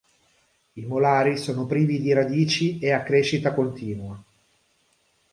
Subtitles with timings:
[0.73, 4.19] I molari sono privi di radici e a crescita continua.